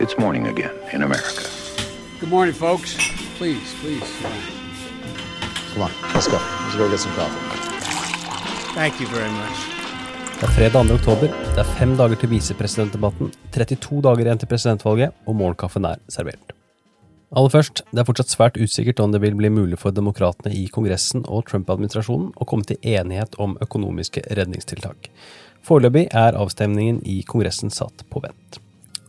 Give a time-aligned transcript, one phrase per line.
[0.00, 1.42] It's morning again in America.
[2.20, 2.94] Good morning, folks.
[3.36, 4.08] Please, please.
[5.74, 6.38] Come on, let's go.
[6.38, 7.42] Let's go get some coffee.
[8.74, 9.58] Thank you very much.
[10.38, 10.94] Det er fredag 2.
[10.94, 15.98] oktober, det er fem dager til visepresidentdebatten, 32 dager igjen til presidentvalget, og morgenkaffen er
[16.08, 16.54] servert.
[17.34, 20.68] Aller først, det er fortsatt svært usikkert om det vil bli mulig for demokratene i
[20.70, 25.10] Kongressen og Trump-administrasjonen å komme til enighet om økonomiske redningstiltak.
[25.66, 28.62] Foreløpig er avstemningen i Kongressen satt på vent.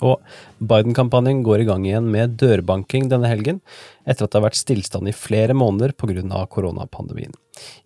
[0.05, 0.19] Og
[0.59, 3.61] Biden-kampanjen går i gang igjen med dørbanking denne helgen,
[4.05, 6.45] etter at det har vært stillstand i flere måneder pga.
[6.49, 7.33] koronapandemien.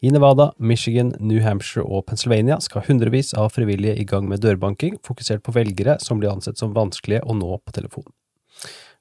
[0.01, 4.99] I Nevada, Michigan, New Hampshire og Pennsylvania skal hundrevis av frivillige i gang med dørbanking,
[5.03, 8.05] fokusert på velgere som blir ansett som vanskelige å nå på telefon.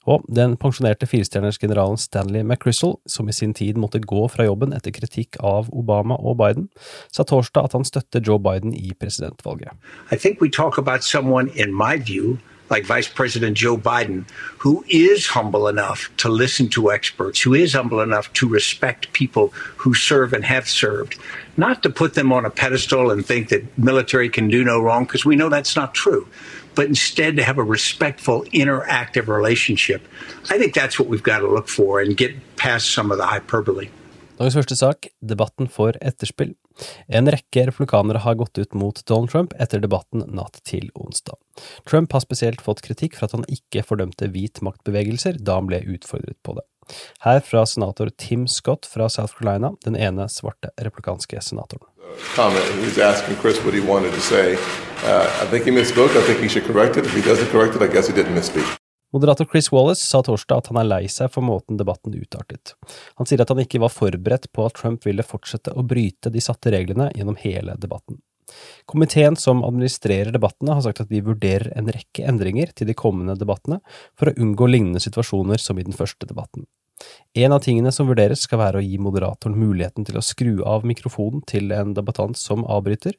[0.03, 4.91] Og den pensjonerte firestjernersgeneralen Stanley McChrystal, som i sin tid måtte gå fra jobben etter
[4.91, 6.67] kritikk av Obama og Biden,
[7.11, 9.71] sa torsdag at han støtter Joe Biden i presidentvalget.
[10.11, 12.37] I think we talk about someone, in my view,
[12.73, 14.27] like Vice President Joe Biden,
[14.57, 19.49] who is humble enough to listen to experts, who is humble enough to respect people
[19.77, 21.19] who serve and have served,
[21.55, 25.05] not to put them on a pedestal and think that military can do no wrong,
[25.05, 26.27] because we know that's not true,
[26.73, 30.01] but instead to have a respectful, interactive relationship.
[30.49, 33.27] I think that's what we've got to look for and get past some of the
[33.27, 33.89] hyperbole.
[34.43, 36.49] Dagens første sak, debatten får etterspill.
[37.07, 41.37] En rekke republikanere har gått ut mot Donald Trump etter debatten natt til onsdag.
[41.87, 45.79] Trump har spesielt fått kritikk for at han ikke fordømte hvit maktbevegelser da han ble
[45.95, 46.67] utfordret på det.
[47.23, 51.87] Her fra senator Tim Scott fra South Carolina, den ene svarte replikanske senatoren.
[52.35, 52.67] comment.
[52.83, 54.57] He asking Chris what he wanted to say.
[55.07, 56.11] Uh, I think he misspoke.
[56.19, 57.05] I think he should correct it.
[57.05, 58.82] If he doesn't correct it, I guess he didn't.
[59.13, 62.73] Moderator Chris Wallace sa torsdag at han er lei seg for måten debatten utartet.
[63.19, 66.41] Han sier at han ikke var forberedt på at Trump ville fortsette å bryte de
[66.41, 68.17] satte reglene gjennom hele debatten.
[68.89, 73.37] Komiteen som administrerer debattene, har sagt at de vurderer en rekke endringer til de kommende
[73.39, 73.79] debattene
[74.17, 76.65] for å unngå lignende situasjoner som i den første debatten.
[77.37, 80.85] En av tingene som vurderes skal være å gi moderatoren muligheten til å skru av
[80.89, 83.13] mikrofonen til en debattant som avbryter.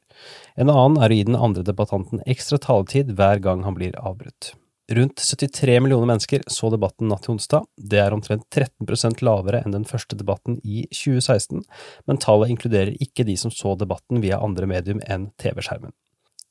[0.59, 4.55] En annen er å gi den andre debattanten ekstra taletid hver gang han blir avbrutt.
[4.91, 7.65] Rundt 73 millioner mennesker så debatten natt til onsdag.
[7.75, 11.63] Det er omtrent 13% lavere enn den første debatten i 2016,
[12.05, 15.95] men tallet inkluderer ikke de som så debatten via andre medium enn TV-skjermen.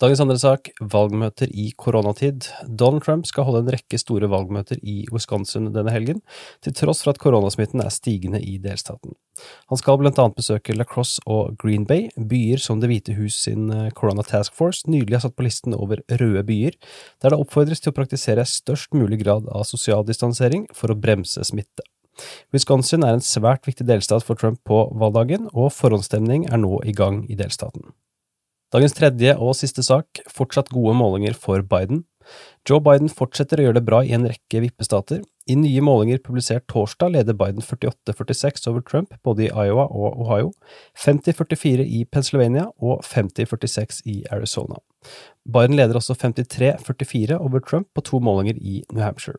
[0.03, 2.49] Dagens andre sak, valgmøter i koronatid.
[2.67, 6.19] Donald Trump skal holde en rekke store valgmøter i Wisconsin denne helgen,
[6.67, 9.15] til tross for at koronasmitten er stigende i delstaten.
[9.71, 13.39] Han skal blant annet besøke La Crosse og Green Bay, byer som Det hvite hus
[13.47, 16.75] sin Corona Task Force nylig har satt på listen over røde byer,
[17.23, 21.47] der det oppfordres til å praktisere størst mulig grad av sosial distansering for å bremse
[21.47, 21.87] smitte.
[22.51, 26.95] Wisconsin er en svært viktig delstat for Trump på valgdagen, og forhåndsstemning er nå i
[26.95, 27.95] gang i delstaten.
[28.75, 32.01] Dagens tredje og siste sak, fortsatt gode målinger for Biden.
[32.67, 35.21] Joe Biden fortsetter å gjøre det bra i en rekke vippestater.
[35.47, 40.51] I nye målinger publisert torsdag leder Biden 48-46 over Trump både i Iowa og Ohio,
[40.99, 44.83] 50-44 i Pennsylvania og 50-46 i Arizona.
[45.47, 49.39] Biden leder også 53-44 over Trump på to målinger i New Hampshire.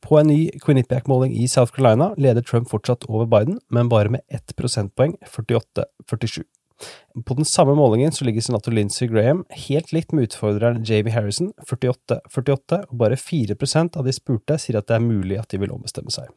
[0.00, 4.24] På en ny Quinnipiac-måling i South Carolina leder Trump fortsatt over Biden, men bare med
[4.32, 6.46] ett prosentpoeng, 48-47.
[7.26, 11.52] På den samme målingen så ligger senator Lindsey Graham helt likt med utfordreren Jamie Harrison,
[11.68, 15.74] 48-48, og bare 4% av de spurte sier at det er mulig at de vil
[15.74, 16.32] ombestemme seg.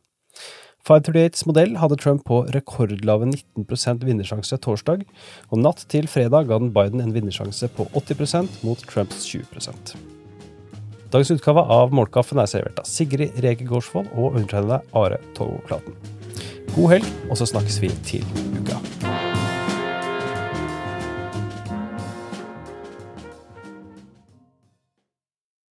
[0.88, 5.04] 538s modell hadde Trump på rekordlave 19% vinnersjanse torsdag,
[5.50, 9.98] og natt til fredag ga den Biden en vinnersjanse på 80% mot Trumps 20%
[11.12, 15.80] Dagens utgave av Målkaffen er servert av Sigrid Rege Gårdsvold og undertegnede Are Togo.
[16.76, 18.28] God helg, og så snakkes vi til
[18.60, 18.77] uka.